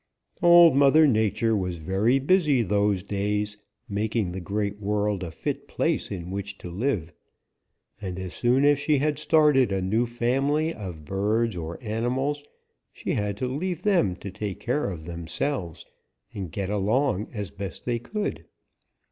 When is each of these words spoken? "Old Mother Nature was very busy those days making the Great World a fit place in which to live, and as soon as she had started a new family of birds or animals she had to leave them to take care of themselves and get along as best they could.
"Old 0.41 0.75
Mother 0.75 1.05
Nature 1.05 1.55
was 1.55 1.75
very 1.75 2.17
busy 2.17 2.63
those 2.63 3.03
days 3.03 3.55
making 3.87 4.31
the 4.31 4.39
Great 4.41 4.79
World 4.79 5.21
a 5.21 5.29
fit 5.29 5.67
place 5.67 6.09
in 6.09 6.31
which 6.31 6.57
to 6.57 6.71
live, 6.71 7.13
and 8.01 8.17
as 8.17 8.33
soon 8.33 8.65
as 8.65 8.79
she 8.79 8.97
had 8.97 9.19
started 9.19 9.71
a 9.71 9.79
new 9.79 10.07
family 10.07 10.73
of 10.73 11.05
birds 11.05 11.55
or 11.55 11.77
animals 11.83 12.43
she 12.91 13.13
had 13.13 13.37
to 13.37 13.47
leave 13.47 13.83
them 13.83 14.15
to 14.15 14.31
take 14.31 14.59
care 14.59 14.89
of 14.89 15.05
themselves 15.05 15.85
and 16.33 16.51
get 16.51 16.71
along 16.71 17.27
as 17.31 17.51
best 17.51 17.85
they 17.85 17.99
could. 17.99 18.45